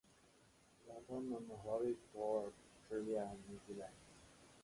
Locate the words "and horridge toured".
1.31-2.53